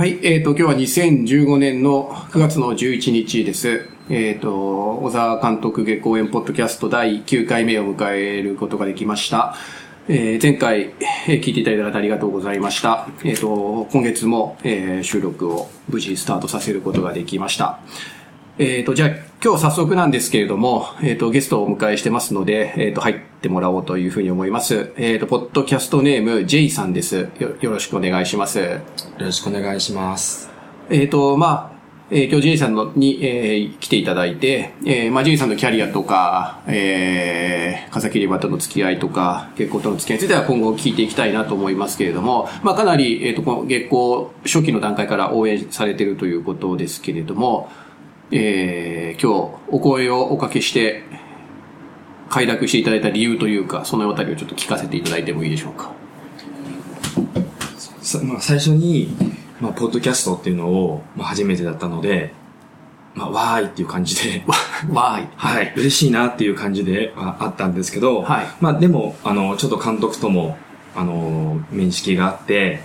[0.00, 3.86] はい、えっ、ー、と、今日は2015年の9月の11日です。
[4.08, 9.54] えっ、ー、と、小沢監督下公演ポッドキャスト第9回目を迎えることができました。
[10.08, 10.94] えー、前回、
[11.28, 13.08] えー、聞いていただいてありがとうございました。
[13.24, 17.80] えっ、ー、と、今月も、えー、収録を無事スタートさせることができました。
[18.56, 19.10] えっ、と、じゃあ
[19.42, 24.92] 今日早速なんですけれども、えっ、と、ゲストをお迎えしてますので、えっ、と、入ってもらおうというふうに思います。
[24.98, 27.48] えっ、と、ポッドキャストネーム J さんですよ。
[27.58, 28.58] よろしくお願いします。
[28.58, 28.80] よ
[29.18, 30.50] ろしくお願いします。
[30.90, 47.70] えっ、と、まあ、えー、今日 J さんのに、えー、来ていただいて、えー、まあ J さんのキャリアとか、えー、風切り場との付き合いとか、月光との付き合いについては今後聞いていきたいなと思いますけれども、まあかなり、えっ、ー、と、この月光初期の段階から応援されているということですけれども、
[48.32, 51.02] えー、今日お声をおかけして、
[52.28, 55.92] 快諾していただいた理由というか、そのあたりをちょっと聞かせていただいてもいいでしょうか。
[58.24, 59.08] まあ、最初に、
[59.60, 62.32] まあ、ポッドキャストっていうのを、まあ、初めてだったので、
[63.14, 64.44] まあ、わーいっていう感じで。
[64.90, 65.28] わーい。
[65.36, 65.72] はい。
[65.76, 68.46] 嬉しいなっていう感じでああったんですけど、はい。
[68.60, 70.56] まあ、でも、あの、ちょっと監督とも、
[70.94, 72.80] あの、面識があって、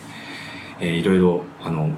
[0.80, 1.92] えー、いろいろ、あの、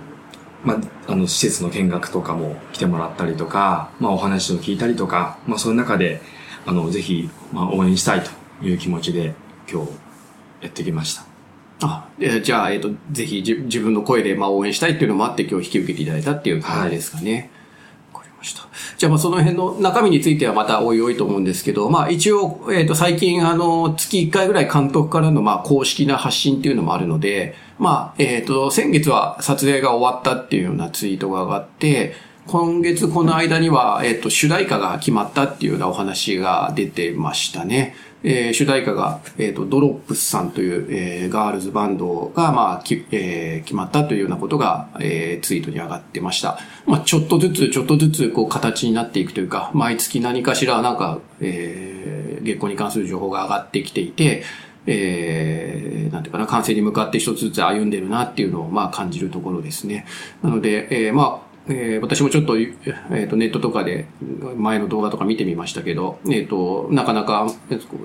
[0.68, 0.74] ま
[1.08, 6.22] あ、あの、施設の見学とかも来てもらったりとか、まあ、お話を聞いたりとか、まあ、その中で、
[6.66, 8.30] あの、ぜひ、まあ、応援したいと
[8.66, 9.34] いう気持ちで、
[9.72, 9.92] 今日、
[10.60, 11.24] やってきました。
[11.84, 17.32] あ、えじゃあ、えっ、ー、と、ぜひじ自分の声でまあ応援したいっていうのもあって今日引き受けていただいたっていう感じですかね。
[17.32, 17.50] わ、はい、
[18.38, 18.68] ました。
[18.98, 32.16] じゃあまあその辺の中身についてはまたおいおいと思うんですけど、まあ一応、えっ、ー、と最近あの、月1回ぐらい監督からのまあ公式な発信っていうのもあるので、まあ、えっ、ー、と、先月は撮影が終わったっていうようなツイートが上がって、
[32.48, 37.96] 今月この間には、えっ、と、主題歌が決まったっていうようなお話が出てましたね。
[38.24, 46.60] えー、主題歌が、えっ、ー、と、ドロップスさんという、えー、ガールズバンドが、まあ、き、えー、決まったというようなことが、えー、ツイートに上がってました。
[46.86, 54.44] まあ、ちょっとずつ、ちょっとずつ、こう、形になっていくというか、毎月何かしら、なんか、えー、月光に関する情報が上がってきていて、
[54.88, 60.06] えー、なんていうかな、完成に向かって一つずつ歩んでるなっていうのを、まあ、感じるところですね。
[60.42, 64.08] なので、えー、まあ、えー、私もちょっと,、えーと、ネットとかで
[64.56, 67.48] 前の動画とか見てみましたけど、えーと、なかなか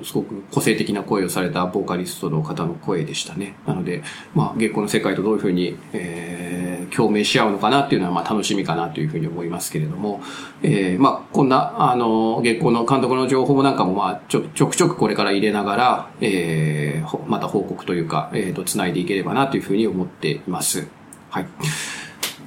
[0.04, 3.54] すごく個性的な声をされたボーカリストの方の声でしたね。
[3.66, 4.02] なので、
[4.34, 10.20] まあ、月光の世界とどういうふうに、えー、共鳴し合うのかなっていうのはまあ楽しみかなというふうに思いますけれども、
[10.62, 20.88] えー、まあ、こんな、あの、月光の監督の情報なんかもまあちょちょくちょくこれから入れながら、えー、また報告というか、えーと、繋いでいければなというふうに思っています。
[21.30, 21.46] はい。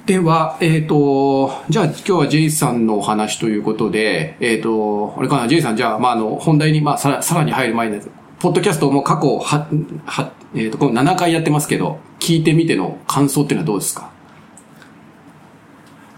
[0.06, 8.00] では、えっ、ー、と、じゃあ今日は J さんのお話ということで、えっ、ー、と、あれかな、J さん、じゃあ、まあ、あの、本題に、まあ、さら、さらに入る前に、
[8.38, 9.66] ポッドキャストも過去、は、
[10.06, 14.12] は、えっ、ー、と、この7回やってますけど、聞いてみての感想っていうのはどうですか？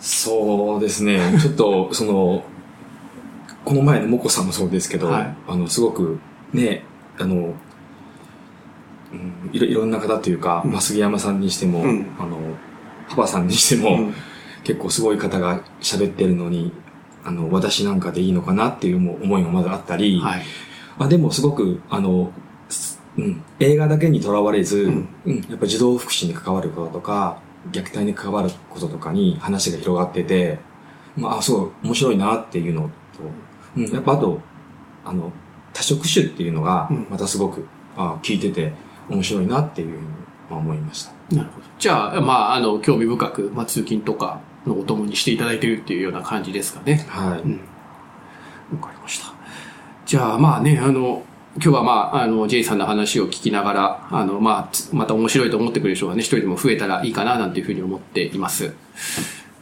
[0.01, 2.45] そうですね、ちょっと、 その、
[3.65, 6.21] この前のモコさんもそうですけど、はい、あの、すごく、
[6.53, 6.85] ね、
[7.19, 7.55] あの、
[9.15, 12.37] うん、いろいろんな方というか、うん、杉山さんにしても、うん、あの、
[13.09, 14.15] パパさんにしても、うん、
[14.65, 16.73] 結構すごい方が喋ってるのに、
[17.25, 20.43] あの、私なんかでいいのかなっていう思いがまだあったり、はい、
[20.99, 22.33] あでもすごく、あの、
[23.17, 27.41] うん、映画だけにとらわれず、うん、うん、やっぱ児童福祉に関わることとか、
[27.73, 30.59] 虐待に関わることとかに話が広がってて、
[31.17, 32.91] まあ、すごい面白いなっていうのと、
[33.77, 34.41] うん、やっぱあと、
[35.05, 35.33] あの、
[35.73, 38.73] 多職種っていうのが、またすごく、うん、あ聞いてて
[39.09, 40.07] 面白いなっていうふうに
[40.57, 41.13] 思いました。
[41.35, 41.67] なるほど。
[41.79, 47.07] じゃあ、まあ、あの、興味深く、まあ、通勤とかのお供にしていただいているっていうような感じですかね。
[47.09, 47.41] はい。
[47.41, 47.61] うん。
[48.73, 49.33] わかりました。
[50.07, 51.23] じゃあ、まあね、あの、
[51.57, 58.75] 今日はまあ、あの、J さんの話を聞きながら、あの、まあ、また面白いと思ってくれる人がね、一人でも増えたらいいかな、なんていうふうに思っています。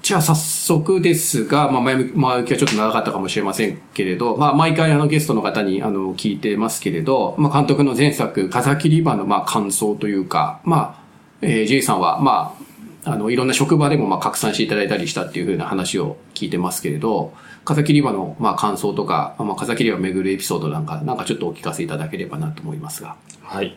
[0.06, 11.06] じゃあ早速ですが、まあ前、前置きはちょっと長かったかもしれませんけれど、まあ毎回あのゲストの方にあの聞いてますけれど、まあ監督の前作、風切り場のまあ感想というか、まあ
[11.42, 12.56] えー、J さんは、ま
[13.04, 17.34] あ、あの、いろんな職場でも、まあ、拡散していただいたりしたっていうふうな話を聞いてますけれど、
[17.64, 23.16] 風切り場の、まあ、感想とか、まあ、風切り場を巡るエピソードなんか、なんかちょっとお聞かせいただければなと思いますが。
[23.42, 23.76] はい。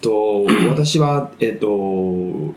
[0.00, 2.54] と、私は、えっと、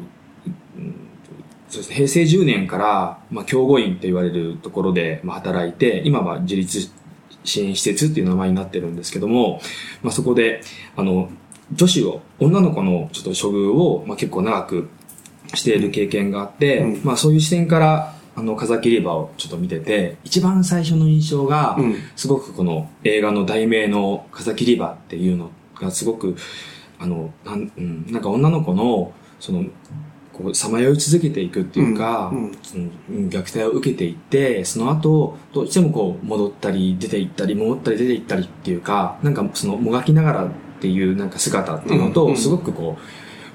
[1.77, 6.89] そうですね、平成10年から、まあ、教護員と言われるところで、まあ、働いて、今は自立
[7.43, 9.61] 支援施設っていう名前になってるんですけども、
[10.01, 10.61] まあ、そこで、
[10.95, 11.29] あの、
[11.73, 14.89] 女子を、女の子のちょっと処遇を、まあ、結構長く
[15.53, 26.35] している経験があって、うん、まあそういう視点から、あの、風切り場をちょっと見てて、一番最初の印象が、うん、すごくこの映画の題名の風切り場っていうのがすごく、
[26.99, 29.65] あの、なん、うん、なんか女の子の、その、
[30.37, 32.31] こう、さまよい続けていくっていうか、
[33.09, 40.49] 虐待を受けていって、その後、どうしてもこう、戻ったり、出て行ったり、戻ったり出て行ったりっていうか、なんかその、もがきながらっ
[40.79, 42.37] ていうなんか姿っていうのと、うんうん。
[42.37, 42.97] すごくこ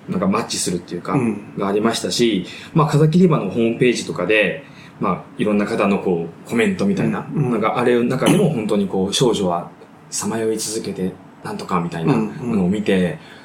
[0.09, 1.57] う、なんかマッチするっていうか、うん。
[1.57, 4.65] がありましたし、まあ、風切り場のホームページとかで、
[5.01, 7.51] まあ、いろんな方のこう、コメントみたいな、うんうん。
[7.53, 9.71] なんかあれの中でも本当にこう、少女は
[10.11, 11.13] さまよい続けて、
[11.45, 12.57] なんとかみたいなうんうん。
[12.57, 13.42] のを見て、あ、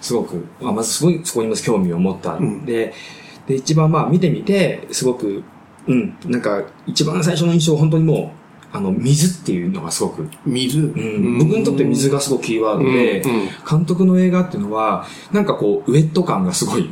[0.00, 2.62] すごく、あまずすごいそこにまず興味を持ったうん。
[2.62, 2.92] んで、
[3.46, 5.42] で、一番まあ見てみて、すごく、
[5.86, 8.34] うん、なんか一番最初の印象は本当にも
[8.72, 16.90] う、あの、水っていうのがすごく、水、うん、僕にとって水がすごくキーワードで、うん監督の映画っていうのは、なんかこう、ウェット感がすごい、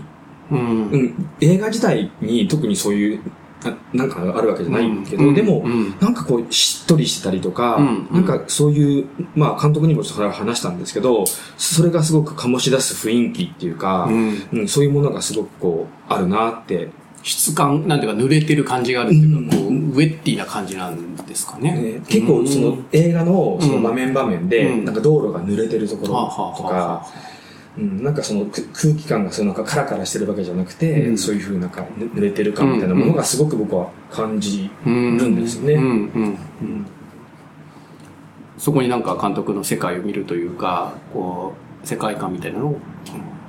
[0.50, 0.58] うん。
[0.58, 3.20] うん、映画自体に特にそういう、
[3.64, 5.34] ななんかあるわけじゃないけど、うん。
[5.34, 5.94] でも、うん。
[6.00, 8.08] なんかこう、しっとりしてたりとか、うん。
[8.12, 11.24] なんかそういう、まあ監督にもそれは話したんですけど、
[11.56, 14.42] それがすごく醸し出す雰囲気っていうか、うん。
[14.52, 16.90] うんそういうものがすごくこう、あるなって、
[17.24, 19.64] 質感、なんていうか濡れてる感じがあるっていうか、うん。
[19.64, 21.72] こう、ウェッティな感じなんですかね。
[21.72, 22.00] ね。
[22.08, 24.84] 結構その映画のその場面場面で、うん。
[24.84, 27.06] なんか道路が濡れてるところとか、
[27.78, 31.18] うん、なんかそのく空気感がそのなんかカラカラしてるわけじゃなくて、うん。
[31.18, 36.36] そういうふうなんかぬ濡れてる感みたいなものがすごく僕は感じるんですよね。
[38.58, 41.54] そこになんか監督の世界を見るというか、こ
[41.84, 42.80] う、世界観みたいなのを、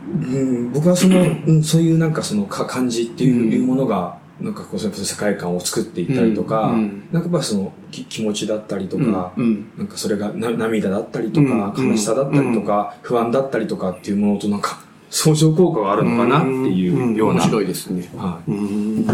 [0.05, 17.41] うん、僕はその、うん、そういうなんかそのか感じっていうものが、なんかこう、世界観を作っていったりとか、うんうんなんかやっぱそのき気持ちだったりとか、うんなんかそれがな涙だったりとか、うん悲しさだったりとか、不安だったりとかっていうものとなんか、相乗効果があるのかなっていうような。
[17.41, 18.09] 面白いですね。
[18.15, 19.05] はうん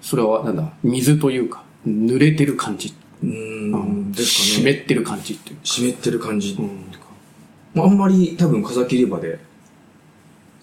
[0.00, 2.92] それはなんだ、水というか、濡れてる感じ、い。
[3.22, 4.72] うん、ですかね。
[4.72, 5.60] 湿ってる感じっていうか。
[5.64, 6.56] 湿ってる感じ。
[6.58, 6.90] うん
[7.74, 9.38] まあ、あんまり多分風切り場で、は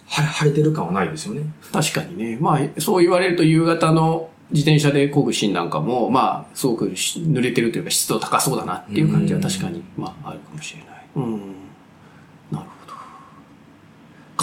[0.09, 1.41] 晴れてる感はないですよね。
[1.71, 2.37] 確かにね。
[2.39, 11.05] まあ、そう言われると夕方の自転車で漕ぐシーンなんかも、まあ、すごくし濡れてるというか湿度高そうだなっていう感じは確かに、まあ、あるかもしれない。
[11.17, 11.31] うん。
[12.51, 12.93] なるほど。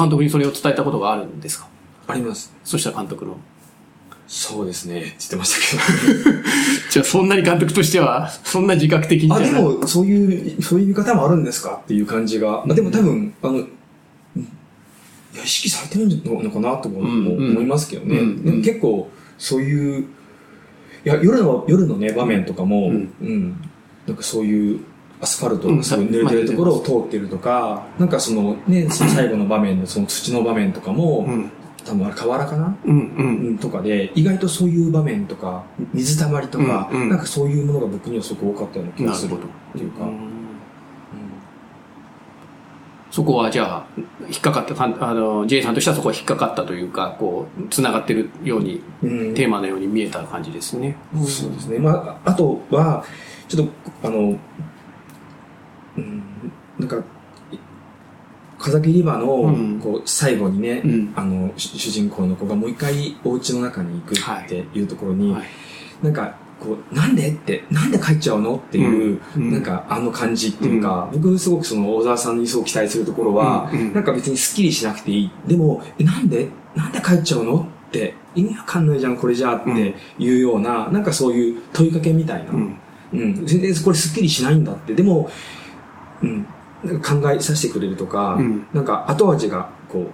[0.03, 1.69] 監督にそれを伝えたことがあるんですか？
[2.09, 2.53] あります。
[2.65, 3.37] そしたら監督の。
[4.27, 5.01] そうですね。
[5.01, 6.31] 言ってましたけど。
[6.91, 11.81] じゃあそんなに監督としては、そんな自覚的にあ、でも、そういう、そういう見方もあるんですか？
[11.85, 12.65] っていう感じが。
[12.69, 13.69] あでも多分、あの、うん
[15.35, 17.51] いや、意識されてるのかなともうんうん。
[17.51, 18.19] 思いますけどね。
[18.19, 23.29] うんでも結構、そういう、いや、夜の、夜のね、場面とかも、ううん。
[23.29, 23.57] ん、
[24.07, 24.81] なんかそういう、
[25.21, 25.79] アスファルトうん。
[25.79, 31.51] がすごい濡れてるところを通ってるとか、なんかそのね、その最後の場面のその土の場面とかも、うん。
[31.85, 32.77] 多分あれ河原かな？
[32.87, 33.47] うんうん。
[33.49, 37.09] うんとかで、意外とそういう場面とか、水たまりとか、うんうん。
[37.11, 39.37] なんかそういうものが僕にはすごく多かったような気がするっ
[39.73, 40.09] ていうか、
[43.15, 43.87] そこはじゃあ、
[44.27, 50.97] 引っかかった、あの、J さんとしてはそこは引っかかったというか、こう、繋がってるように、うんテーマのように見えた感じですね。
[51.25, 51.79] そうですね。
[51.79, 53.05] まあ、あとは、
[53.47, 54.37] ちょっと、あの、
[55.97, 56.23] うん、
[56.77, 57.05] なんか、
[58.59, 65.45] 風切り場の、うんこう、最後にね、うんあの、主主人公の子がもう一回お家の中に行くっていうところに、はい。
[66.03, 66.35] なんか、
[66.65, 67.29] こう、なんで？
[67.29, 68.57] って、なんで帰っちゃうの？
[68.57, 75.31] っていう、うんうんなんかあの感じっていうか、僕すごくその小沢さんにすごく期待するところは、うんうんなんか別にスッキリしなくていい。
[75.47, 76.49] でも、えなんで？
[76.75, 77.69] なんで帰っちゃうの？
[77.89, 82.51] って、意味わかんないじゃん、これじゃあっていうような、なんかそういう問いかけみたいな。
[82.53, 83.33] ううん。
[83.43, 83.47] ん。
[83.47, 84.95] 全然これスッキリしないんだって。
[84.95, 85.31] でも、
[86.23, 86.47] うん。
[86.83, 90.11] なんか考えさせてくれるとか、うんなんか後味が、こ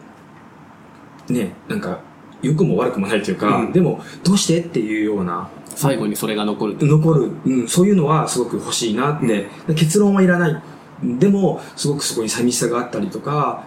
[1.28, 2.00] う、ね、なんか、
[2.42, 4.60] 良くも悪くもないというか、うんでも、どうして？
[4.60, 5.48] っていうような、
[5.80, 6.84] 最後にそれが残ると。
[6.84, 10.62] 残る、うん、そういうのはすごく欲しいなって、結論はいらない。
[11.02, 13.64] でも、すごくそこに寂しさがあったりとか、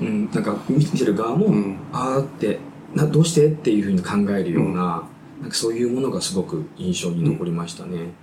[0.00, 1.76] うん、なんか見てる側も、うん。
[1.92, 2.60] ああって
[2.94, 3.48] な、どうして？
[3.48, 5.02] っていうふうに考えるような、
[5.42, 8.14] なんかそういうものがすごく印象に残りましたね。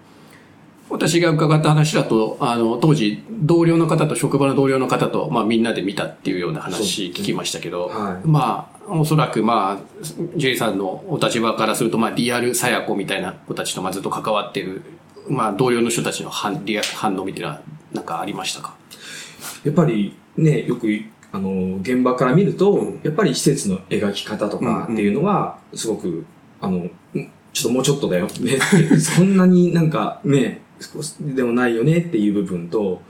[0.91, 8.27] 私が伺った話だと、あの、当時、同僚の方と、職場の同僚の方と、まあみんなで見たっていうような話聞きましたけど、はい。
[8.27, 10.03] まあ、おそらくまあ、
[10.35, 14.83] J さんのお立場からすると、まあリアルさや子みたいな子たちとまあずっと関わってる、
[15.29, 17.61] まあ同僚の人たちの反リア反応みたいな、
[17.93, 18.75] なんかありましたか？
[19.63, 20.87] やっぱりね、よく、
[21.31, 26.25] あの、現場から見ると、うんやっぱり施設の描き方とかっていうのは、すごく、
[26.59, 28.57] あの、うんちょっともうちょっとだよ、ね
[28.97, 33.01] そんなになんかね、少しでもないよねっていう部分と、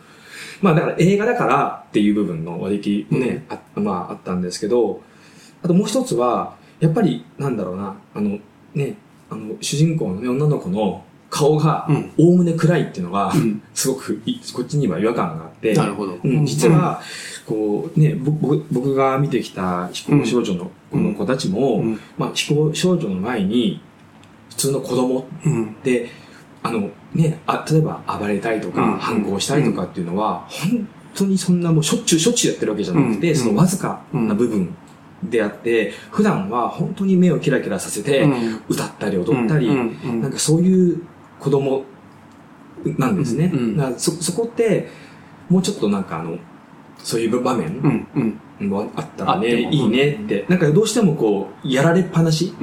[0.62, 5.02] まあだから映画だからっていう部分の割り切りもね、あまああったんですけど、
[5.64, 8.40] あともう一つは、やっぱりなんだろうな、あの
[8.74, 8.98] ね、
[9.30, 11.88] あの主人公のね、女の子の、顔が、
[12.18, 13.32] おおむね暗いっていうのが、
[13.74, 14.22] すごく、
[14.54, 16.20] こっちには違和感があって、なるほど。
[16.44, 17.02] 実は、
[17.48, 21.84] こう、ね、僕僕が見てきた非行少女のこの子たちも、
[22.18, 23.82] まあ、非行少女の前に、
[24.50, 25.26] 普通の子供
[25.84, 26.10] で、
[26.62, 34.74] あの、ね、あ、例えば暴れたりとか、反抗したりとかっていうのは、本当にそんなもうしょっちゅうしょっちゅうやってるわけじゃなくて、そのわずかな部分
[35.24, 38.28] であって、普段は本当に目をキラキラさせて、
[38.70, 41.02] 歌ったり踊ったり、なんかそういう
[41.40, 41.84] 子供
[42.98, 43.52] なんですね。
[43.98, 44.88] そ、そこって、
[45.50, 46.38] もうちょっとなんかあの、
[47.04, 48.08] そういう場面？
[48.60, 50.46] もあったらね、いいねって。
[50.48, 52.54] なんかどうしてもこう、やられっぱなし、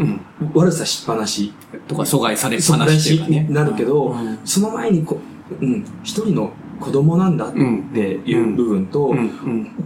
[0.55, 1.53] 悪さしっぱなし？
[1.89, 4.15] とか阻害されっぱなしになるけど、
[4.45, 5.19] その前にこ
[5.61, 9.13] う、うん、一人の子供なんだっていう部分と、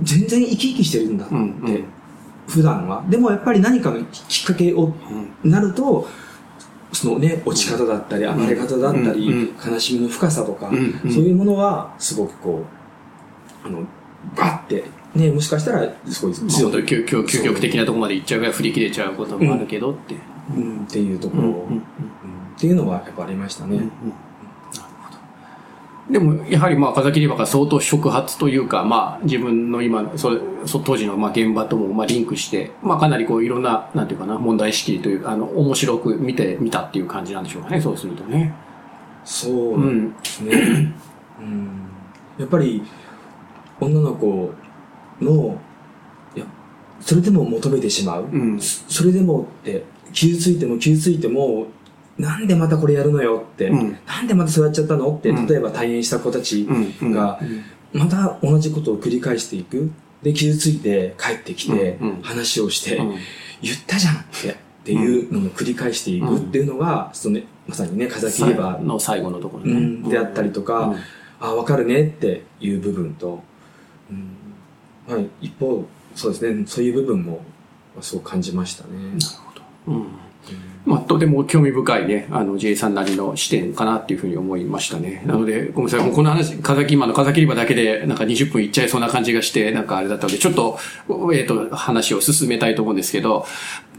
[0.03, 1.85] 全然生き生きしてるんだって、
[2.47, 3.05] 普段は。
[3.09, 4.93] でもやっぱり何かのきっかけを
[5.43, 6.07] なると、
[6.93, 10.71] そのね、落ち方だったり、暴れ方だったり、悲しみの深さとか、
[11.05, 12.67] そういうものは、すごくこ
[13.65, 13.87] う、あの、
[14.37, 16.73] バッて、ね、もしかしたら、すごい強い。
[16.85, 20.17] 究究極的なところまで行っちゃうぐらい振り切れちゃうこともあるけどって。
[20.57, 21.69] うん、っていうところ、
[22.57, 23.81] っていうのはやっぱありましたね。
[26.11, 38.53] でも、やはりまあ、風切り場が相当触発というか、まあ、自分の今、それ、そ当時のまあ現場ともまあリンクして、まあ、かなりこう、いろんな、なんていうかな、問題意識という、あの、面白く見て、見たっていう感じなんでしょうかね、そうするとね。
[39.25, 39.81] そう
[40.23, 40.95] ですね。
[41.41, 41.89] うん、
[42.37, 42.83] やっぱり、
[43.81, 44.53] 女の子
[45.21, 45.61] の、
[46.37, 46.47] いや、
[47.01, 48.25] それでも求めてしまう？
[48.25, 51.67] うん、それでもって、傷ついても傷ついても、
[52.19, 56.67] なんでまたこれやるのよって、うん、なんでまたそうやっちゃったのって、例えば退院した子たち
[57.01, 57.41] が、
[57.93, 59.91] また同じことを繰り返していく。
[60.23, 63.01] で、傷ついて帰ってきて、話をして、
[63.61, 64.73] 言ったじゃんって。
[64.83, 70.11] っていうのを繰り返していくっていうのが、そのね、まさにね、風切ればの最後のところね。
[70.11, 70.97] であったりとか、
[71.39, 73.45] あ、わかるねっていう部分と、
[75.09, 77.45] はい、一方、そうですね、そういう部分も、
[78.01, 78.91] そう感じましたね。
[78.99, 79.53] なるほ
[79.91, 79.93] ど。
[79.95, 80.07] うん。
[80.85, 85.23] まあ、とても興味深いね、あの、J さんなりの視点かなっていうふうに思いましたね。
[85.25, 90.79] なので、ごめんなさい、もうこの話、風木、今の風切り場だけで、なんか20分いっちゃいそうな感じがして、なんかあれだったので、ちょっと、
[91.09, 93.47] えっ、ー、と、話を進めたいと思うんですけど、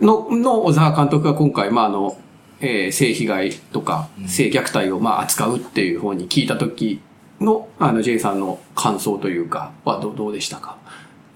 [0.01, 2.17] の、の小沢監督が今回、まあ、あの、
[2.59, 6.99] えー、性被害とか、性虐待を、まあ、扱うっていう方に聞いたとき
[7.39, 10.77] の、あの、J さんの感想というか、はどどうでしたか？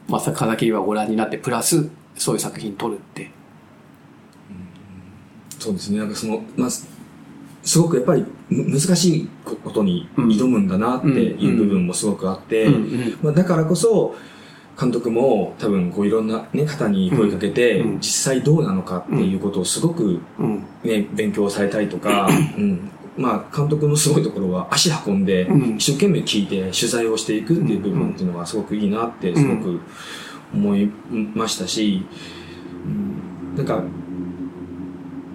[0.08, 3.30] まさか風切りはご覧になって、プラス、そういう作品撮るって。
[5.60, 6.00] そうですね。
[6.00, 6.88] なんかその、まあ、す
[7.80, 12.70] ごくやっぱり難しいことに挑むんだなっていう部分もすごくあって、
[13.22, 14.16] まあ、だからこそ、
[14.80, 20.22] 監督も多分こういろんな、ね、方に声かけて、実際どうなのかっていうことをすごく、
[20.84, 25.48] ね、勉強されたりとか、 うん、まあ、監督のすごいところは足運んで、
[25.78, 29.82] 一生懸命聞いて取材をしていくっていう部分っていうのはすごくいいなってすごく
[30.54, 30.88] 思い
[31.34, 32.06] ましたし、
[33.56, 33.84] なんか、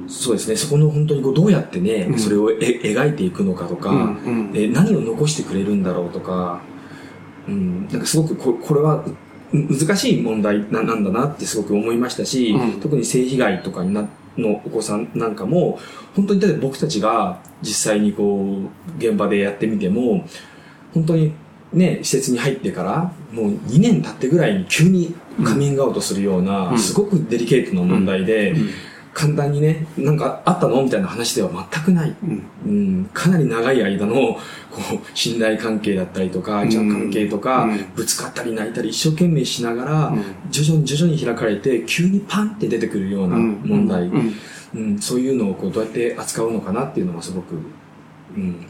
[0.06, 4.14] そうですね、そこの本当にこうどうやってね、それをえ描いていくのかとか、
[4.52, 6.60] で何を残してくれるんだろうとか、
[7.48, 9.04] うん、なんかすごくここれは
[9.52, 15.78] 難しい問題なんだなってすごく思いましたし、特に性被害とかになのお子さんなんかも、
[16.14, 20.26] 本当に僕たちが実際にこう、現場でやってみても、
[20.94, 21.32] 本当に
[21.72, 28.54] ね、施設に入ってから、もう2年経ってぐらいに急にカミングアウトするような、すごくデリケートな問題で、
[29.14, 32.14] 簡単にね、なんかあったのみたいな話では全くない。
[32.66, 34.38] うん、かなり長い間の、こ
[34.94, 40.14] う、信頼関係だったりとか、じゃ関係とか、ぶつかったり泣いたり一生懸命しながら、
[40.50, 44.10] 徐々に徐々に開かれて、急にパンって出てくるような問題。
[44.74, 47.56] うん、そういうのをこうどうやって扱うのかなっていうのがすごく、
[48.34, 48.66] うん、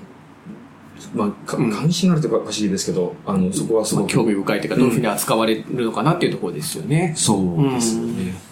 [1.14, 4.08] まあ、関心があるというかおかしいですけど、あの、そこはすごく。
[4.08, 7.14] 興味深いというか、どういうふうに扱われるのかなっていうところですよね。
[7.16, 8.51] そうですよね。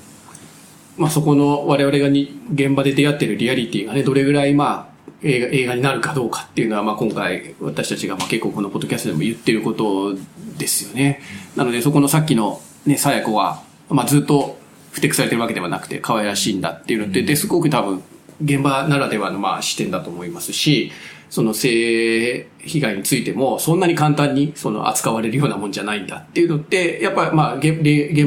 [1.01, 10.15] まあ、そこの我々がに現場で出会っているリアリティがね、どれぐらいまあ、映画映画になるかどうかっていうのは、まあ、今回私たちがまあ結構このポッドキャストでも言ってること
[10.59, 11.23] ですよね。
[11.57, 14.59] なのでそこのさっきのね、さや子は、まあ、ずっと
[14.93, 18.03] 不適されてるわけではなくて可愛らしいんだっていうのって、ですごく多分
[18.43, 20.93] 現場ならではのまあ視点だと思いますし、
[21.31, 27.81] その性被害についても、そんなに簡単にその扱われるようなもんじゃないんだっていうのって、やっぱまあ現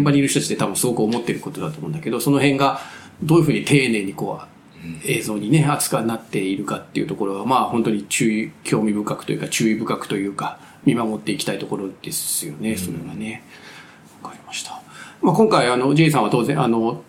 [0.03, 2.79] 場にいる人たちで多分すごく思ってることだと思うんだけど、その辺が
[3.21, 4.47] どういうふうに丁寧にこう、
[5.05, 13.43] 映像にね、扱なっているかっていうところは、まあ本当に注意、興味深くというか注意深くというか、見守っていきたいところですよね、それはね。
[14.21, 14.81] わかりました。
[15.21, 17.03] まあ今回あの、J さんは当然あの、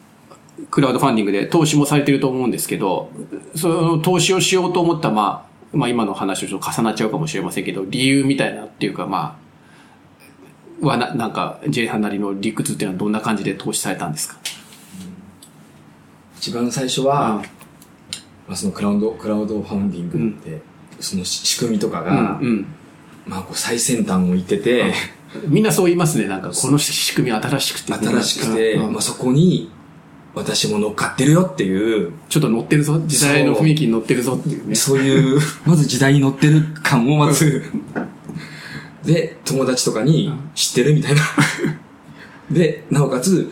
[0.71, 3.11] クラウドファンディングで投資もされてると思うんですけど、
[3.57, 9.39] その投資をしようと思った、まあ、まあ今の話とちょっと重なっちゃうかもしれませんけど、理由みたいなっていうか、ま
[10.83, 14.39] あ、はな、なんか、J さんなりの理屈っていうのはどんな感じで投資されたんですか？
[16.37, 17.43] 一番最初は、
[18.47, 20.61] まあ、そのクラウド、クラウドファンディングって、
[21.01, 22.67] その仕組みとかが、うん。
[23.27, 24.93] まあこう最先端を言ってて、
[25.49, 26.27] みんなそう言いますね。
[26.29, 27.95] なんか、この仕組みは新しくて。
[27.95, 29.71] 新しくて、うんまあそこに
[30.35, 33.00] 私も乗っかってるよっていう、ちょっと乗ってるぞ。
[33.07, 34.75] 時代の雰囲気に乗ってるぞっていうね。
[34.75, 37.62] そういう、まず時代に乗ってる感をまず、
[39.05, 41.23] で、友達とかに知ってるみたいな。
[42.50, 43.50] で、なおかつ、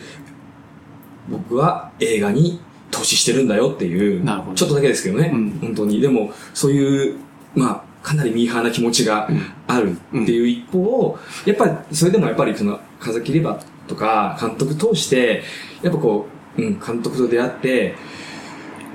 [1.29, 2.59] 僕は映画に
[2.91, 6.01] 投資してるんだよっていう、なるほどちょっとだけですけどね、うん本当に。
[6.01, 7.15] でも、そういう、
[7.55, 9.29] まあ、かなりミーハーな気持ちが
[9.67, 15.43] あるっていう一方、やっぱり、それでもやっぱりその、風切り場とか監督通して、
[15.81, 17.95] やっぱこう、うん、監督と出会って、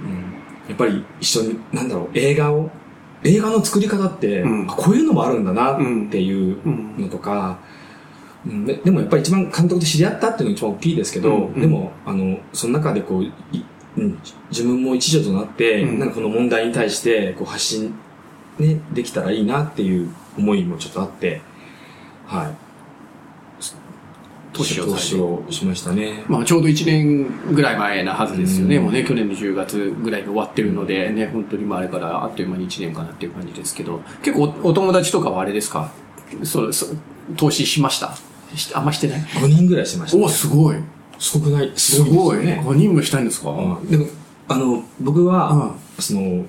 [0.00, 2.70] うん、やっぱり一緒に、なんだろう、映画を、
[3.24, 4.70] 映画の作り方って、うん。
[4.70, 5.78] あこういうのもあるんだなっ
[6.10, 6.58] ていう
[6.98, 11.54] のとか、うんででもやっぱり一番監督と知り合ったっていうのが一番大きいですけど、うん。
[11.54, 11.60] うん。
[11.60, 13.32] でも、あの、その中でこう、い
[13.96, 14.18] うん、
[14.50, 15.98] 自分も一助となって、うん。
[15.98, 17.94] なんかこの問題に対してこう発信、
[18.58, 21.42] ね、できたらいいなっていう思いもちょっとあって、
[22.26, 22.67] はい。
[24.52, 26.24] 投資投資をしましたね。
[26.26, 28.76] まあ、ちょうど1年ぐらい前なはずですよね。
[28.76, 35.92] うんもうね、去年の10月ぐらいに終わってるので、ね、本当にまああれからあっという間に1年かなっていう感じですけど、結構おお友達とかはあれですか？
[36.44, 36.96] そう、そう、
[37.36, 38.14] 投資しました？
[38.56, 40.24] しあんましてない？5人ぐらいしました、ね。
[40.24, 40.76] お、すごい。
[41.18, 41.72] すごくない？
[41.76, 42.38] すごい。
[42.44, 42.62] ね。
[42.64, 43.50] 5人もしたいんですか？
[43.50, 44.06] うんでも、
[44.48, 46.44] あの、僕は、うんその、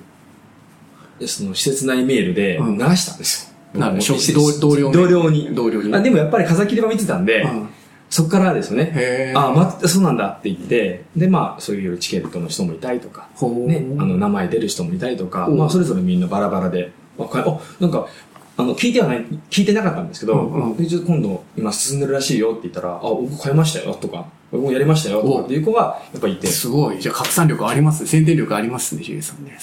[1.26, 3.80] その施設内メールでうん流したんですよ。
[3.80, 5.54] なるほど同同僚ね同僚に。
[5.54, 7.68] 同僚にあでもやっぱり風切り場見てたんで、うん
[8.10, 9.32] そこからですよね。
[9.36, 13.28] あ、ま、そうなんだって言って、で、まあ、そういうチケットの人もいたりとか、
[13.66, 18.08] ね、あの、名前出る人もいたりとか、おまあ、それぞれみんなバラバラで、あ、なんか、
[18.56, 27.00] あの、聞いてはない、聞いてなかったんですけど、うんうん今度、今進んでるらしいよって言ったら、あ、僕買いましたよとか、僕もやりましたよとかっていう子が、やっぱいて、すごい。
[27.00, 28.02] じゃあ拡散力あります？
[28.02, 28.08] ね。
[28.08, 29.56] 宣伝力ありますね、ジェイさんね。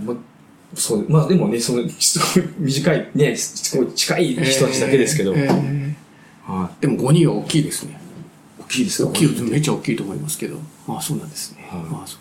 [0.00, 0.16] うんまあ、
[0.74, 5.91] そう、まあでもね、その、すごい短い、ね、すごい近い人たちだけですけど、えーえ
[6.56, 7.98] はーでも5人は大きいですね。
[8.60, 8.62] い。
[8.62, 9.08] 大きいですか？
[9.10, 10.56] 大きい、めっちゃ大きいと思いますけど。
[10.86, 11.68] まあそうなんですね。
[11.70, 12.20] はいまあそう。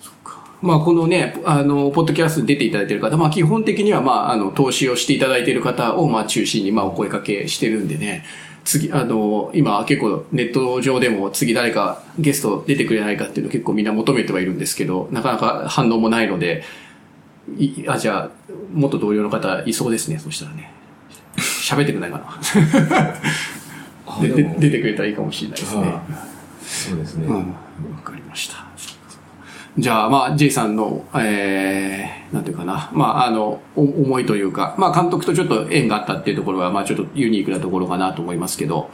[0.00, 0.38] そっか。
[0.62, 8.24] まあこのね、あの、ポッドキャストに出ていただいている方、まあ基本的にはまあ、あの、投資をしていただいている方をまあ中心にまあお声かけしてるんでね。
[8.64, 16.64] 次、あの、今結構ネット上でも次誰かゲスト出てくれないかっていうのを結構みんな求めてはいるんですけど、なかなか反応もないので、
[17.58, 18.30] いあ、じゃあ、
[18.72, 20.72] 元同僚の方いそうですね、そしたらね。
[21.36, 22.26] 喋ってくれないかな。
[24.22, 25.82] で出てくれたらいいかもしれないですね。
[25.82, 27.26] はいそうですね。
[27.26, 27.36] うん。
[27.36, 28.66] わかりました。
[29.78, 38.90] じゃあ、まあ、J さんの、えー、なんていうかな、まあ、あの、お思いというか、まあ、監督とちょっと縁があったっていうところは、まあ、ちょっとユニークなところかなと思いますけど、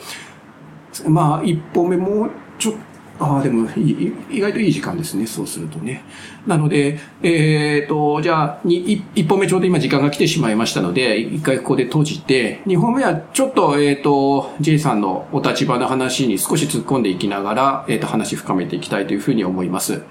[1.07, 2.81] まあ、一歩目もうちょっと、
[3.23, 6.03] ああ、でも、意外といい時間ですね、そうするとね。
[6.45, 20.03] なので、えっ、と、じゃあ、にい一歩目ちょうど今時間が来てしまいましたので、一回ここで閉じて、二本目はちょっと、えっ、と、J さんのお立場の話に少し突っ込んでいきながら、えっ、と、話深めていきたいというふうに思います。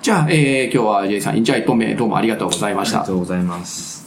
[0.00, 3.14] じゃあ、えー、今日は J さん、じゃあ一本目どうもありがとうございましたありがと。
[3.16, 4.03] うございます。